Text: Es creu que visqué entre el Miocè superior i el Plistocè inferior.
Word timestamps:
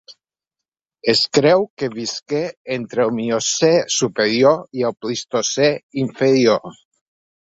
Es 1.11 1.19
creu 1.37 1.65
que 1.81 1.89
visqué 1.97 2.41
entre 2.77 3.05
el 3.05 3.13
Miocè 3.19 3.71
superior 3.99 4.59
i 4.81 4.87
el 4.91 4.97
Plistocè 5.03 5.69
inferior. 6.07 6.79